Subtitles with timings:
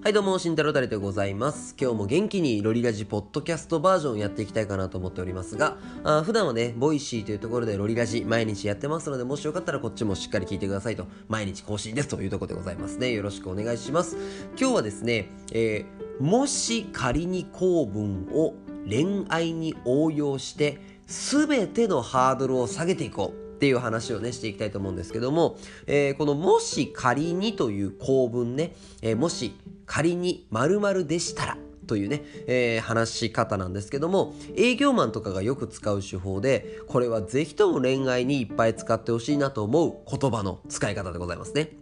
[0.00, 1.74] はいどうも、慎太郎たりでございます。
[1.78, 13.12] 今日も元気にロリラジポッドキャストバージョンやっていきたいかなと思っておりますが、あ普段はね、ボイシーというところでロリラジ毎日やってますので、もしよかったらこっちもしっかり聞いてくださいと、毎日更新ですというところでございますね。
[13.12, 14.16] よろしくお願いします。
[14.56, 18.54] 今日はですね、えーもし仮に構文を
[18.88, 23.48] 恋愛に応用して、すべてのハードルを下げていこう。
[23.58, 25.56] っていう話をねしていきたいと思うんですけども、
[25.88, 29.56] えーこの「もし仮に」という構文ね、えーもし
[29.88, 41.72] 仮に〇〇でしたらというね、えー話し方なんですけども営業マンとかがよく使う手法でこれはぜひとも恋愛にいっぱい使ってほしいなと思う言葉の使い方でございますね。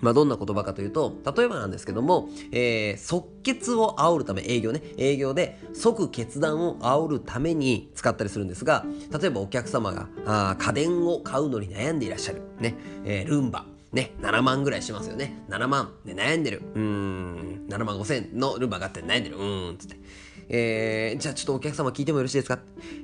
[0.00, 8.84] まあ、どんな言葉かというと、例えばなんですけども、えー即決を煽るため、営業ね、営業で即決断を煽るために使ったりするんですが、
[9.18, 12.42] 例えばお客様があ家電を買うのに悩んでいらっしゃる。
[12.60, 13.64] ね、えールンバ。
[13.96, 15.42] ね、7万ぐらいしますよね。
[15.48, 16.62] 7万で悩んでる。
[16.74, 19.36] うーん、7万5千のルンバがあって悩んでる。
[19.36, 19.98] うーん、つって。
[20.48, 22.60] えーじゃあちょっとお客様聞いてもよろしいですか？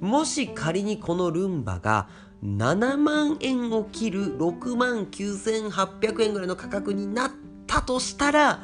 [0.00, 2.08] もし仮にこのルンバが
[2.42, 7.30] 7万円を切る6万9800円ぐらいの価格になっ
[7.66, 8.62] たとしたら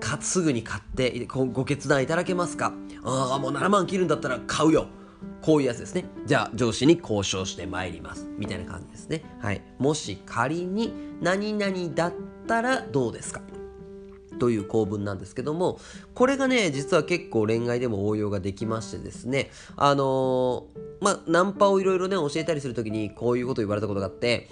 [0.00, 2.72] かすぐに買ってごご決断いただけますか？
[3.04, 4.88] ああもう7万切るんだったら買うよ
[5.40, 6.04] こういうやつですね。
[6.26, 8.26] じゃあ上司に交渉してまいります。
[8.36, 9.22] みたいな感じですね。
[9.40, 9.62] はい。
[9.78, 12.14] もし仮に何々だっ
[12.46, 13.40] たらどうですか？
[14.38, 15.80] という構文なんですけども
[16.14, 19.50] これがね実は結構恋愛でも応用ができましてですね。
[19.76, 20.64] あのー
[21.00, 24.48] まあナンパをいろいろね教えたりする時にこういうこと言われたことがあって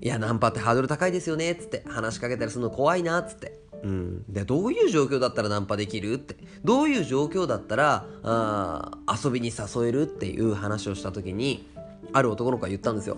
[0.00, 3.67] いやナンパってハードル高いですよねつって話しかけたりするの怖いなつって。
[3.82, 6.36] うん、でどういう状況だったらナンパできるって。
[6.64, 11.68] どういう状況だったらあ遊びに誘えるっていう話をした時に
[12.12, 13.16] ある男の子が言ったんですよ。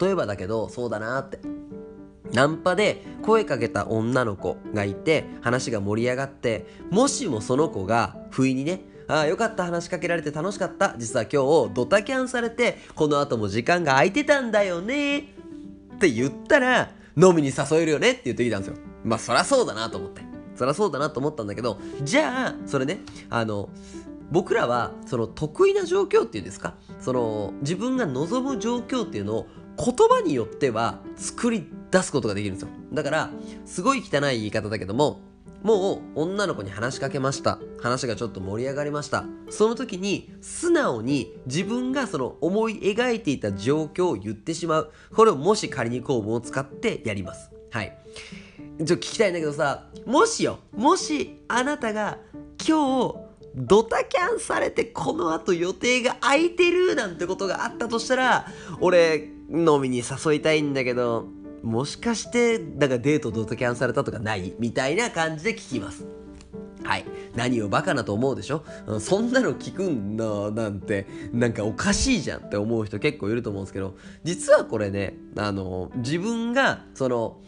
[0.00, 1.38] 例えばだけどそうだなって。
[2.32, 15.22] ナンパで声かけた女の子がいて話が盛り上がってもしもその子が不意にねああよかった話しかけられて楽しかった実は今日ドタキャンされてこの後も時間が空いてたんだよねっ
[15.98, 18.87] て言ったら飲みに誘えるよねって言ってきたんですよ。
[19.08, 20.22] まあそりゃそうだなと思って。
[20.54, 23.68] そりゃそうだなと思ったんだけどじゃあそれねあの
[24.32, 26.74] 僕らはその得意な状況っていうんですか？
[27.00, 32.68] その自分が望む状況っていうのを言葉によっては作り出すことができるんですよ。
[32.92, 33.30] だから
[33.64, 35.20] すごい汚い言い方だけども
[35.62, 37.58] もう女の子に話しかけました。
[37.80, 39.24] 話がちょっと盛り上がりました。
[39.50, 44.92] その時に素直に自分がその思い描いていた状況を言ってしまう。
[45.14, 47.50] これをもし仮に公文を使ってやります。
[47.70, 47.96] はい。
[48.78, 52.18] ちょっと聞きたいんだけどさもしよもしあなたが
[52.66, 53.14] 今日
[53.56, 58.46] ドタキャンされてこの後予定が空いてるなんてことがあったとしたら
[58.80, 61.26] 俺飲みに誘いたいんだけど
[61.62, 66.04] もしかしてなんかデートドタキャンされたとかないみたいな感じで聞きます。
[66.84, 67.04] はい。
[67.34, 68.64] 何をバカなと思うでしょ？
[69.00, 77.40] そんなの聞くんだなんて、なんかおかしいじゃんって思う人結構いると思うんですけど、実はこれね、あの、自分が、その、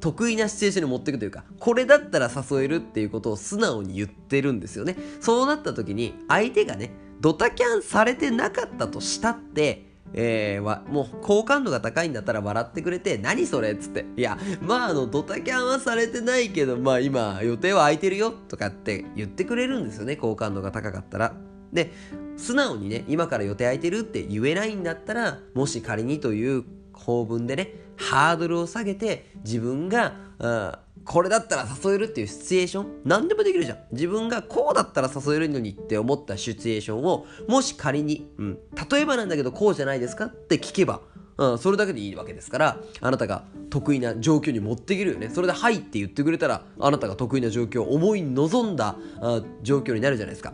[0.00, 4.96] 得意なシチュエーションに持っていくというか、これだったら誘えるっていうことを素直に言ってるんですよね。
[5.20, 21.34] そうなった時に、相手がね、ドタキャンされてなかったとしたって、えー、わもう好感度が高いんだったら笑ってくれて何それっつっていやまああのドタキャンはされてないけどまあ今予定は空いてるよとかって言ってくれるんですよね好感度が高かったら
[21.72, 21.92] で
[22.36, 26.64] 素直にね今から予定空いてるって言えないんだったらもし仮にという
[27.04, 33.78] 構文でねハードルを下げて自分があーこれだったら誘えるっていうシチュエーション何でもできるじゃん。
[33.92, 38.58] 自分がこうだったら誘えるのにって思ったシチュエーションをもし仮に、うん、
[38.90, 40.26] 例えばなんだけどこうじゃないですか？
[40.26, 41.00] って聞けば
[41.38, 45.30] うん、それだけでいいわけですからあなたが得意な状況に持っていけるよね。
[45.30, 50.52] それで「はい」って言ってくれたらあなたが得意な状況を思い望んだあ状況になるじゃないですか。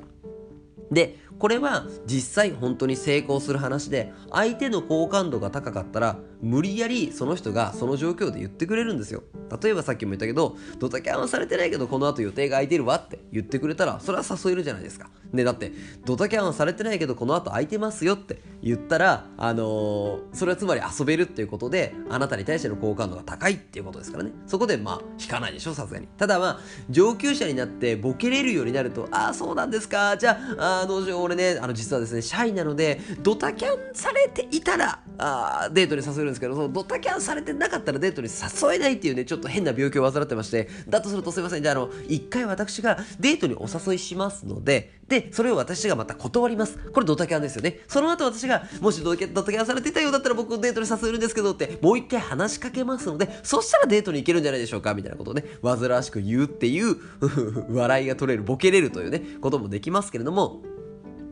[0.93, 9.23] でこれは実際本当に成功する話で相手の好感度が高かったら無理やりその人がその状況で言ってくれるんですよ。
[9.63, 15.11] 例えばさっきも言ったけどドタキャンはされてないけどこの後予定が空いてるわって言ってくれたらそれは誘えるじゃないですか。
[15.33, 15.73] ねだって
[16.05, 24.33] ドタキャンはされてないけどこの後空いてますよって言ったらあのーそれはつまり遊べるっていうことであなたに対しての好感度が高いっていうことですからね。
[24.47, 26.07] そこでまあ引かないでしょさすがに。
[26.19, 30.17] ただまあ上級者になってボケれるようになるとああそうなんですか。
[30.17, 31.23] じゃああどうしよう。
[31.23, 41.63] 俺ねあの実はですねシャイなのでドタキャンされていたらあーデートに誘えるんですですけどそのドタキャンされてなかったらデートに誘えないっていうねちょっと変な病気を患ってましてだとするとすいません。
[41.63, 46.79] じゃああの一回私がデートにお誘いしますのででそれを私がまた断ります。
[46.93, 47.81] これドタキャンですよね。
[47.89, 54.95] その後私がもしドタキャンされてたようだったら僕をデートに誘えるんですけどってもう一回話しかけますのでそしたらデートに行けるんじゃないでしょうか？
[54.95, 56.97] みたいなことをね煩わしく言うっていう
[57.75, 60.63] 笑いが取れるボケれるというねこともできますけれども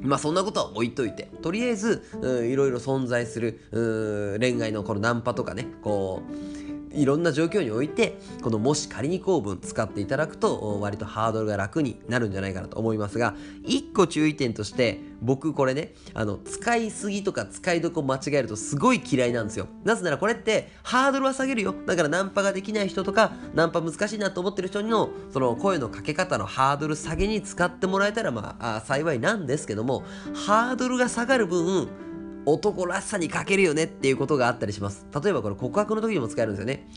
[0.01, 2.03] まあそんなことは置いといて、とりあえず、
[2.45, 3.61] いろいろ存在する、
[4.41, 6.62] 恋愛のこのナンパとかね、こう、
[6.95, 13.35] いろんな状況においてこのもし仮に公文使っていただくと割とハードルが楽になるんじゃないかなと思いますが
[13.65, 19.69] 1個注意点として僕これねあの使いすぎとか使いどこ間違えるとすごい嫌いなんですよ。
[19.85, 21.75] なぜならこれってハードルは下げるよ。
[21.87, 30.03] だからナンパができない人とかナンパ難しいなと思ってる人のその声のかけ方のハードル下げに使ってもらえたらまあ幸いなんですけども
[30.35, 31.89] ハードルが下がる分
[32.47, 35.07] 男らしさに欠けるよねっていうことがあったりします。
[35.23, 36.89] 例えばこれ告白の時にも使えるんですよね。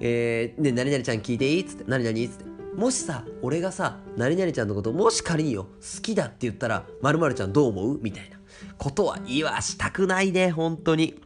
[0.00, 2.44] えー、ね、何々ちゃん聞いていいつって、何々つって。
[2.76, 7.98] もしさ、俺がさ、何々ちゃんのこともし仮によ、好きだって言ったら、〇〇ちゃんどう思う？
[8.00, 8.38] みたいな
[8.76, 11.20] ことは言わしたくないね、本当に。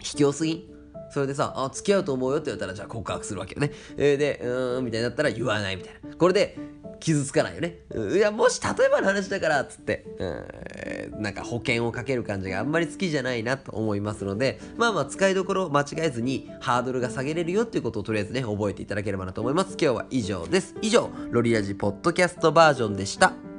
[0.00, 0.62] 卑怯すぎん？
[1.12, 3.70] それでさ、あ、付き合うと思うよって言ったら、じゃあ告白するわけよね。
[3.96, 6.16] えー、で、うーん、みたいになったら言わないみたいな。
[6.16, 6.58] これで、
[7.02, 7.80] 傷つかないよね。
[8.14, 19.76] いや、もし例えばの話だからっ、つって、うん、なんか保険をかける感じがあんまり好きじゃないなと思いますので、まあまあ使いどころを間違えずにハードルが下げれるよっていうことをとりあえずね、覚えていただければなと思います。
[19.80, 20.74] 今日は以上です。
[20.80, 23.51] 以上、ロリラジポッドキャストバージョンでした。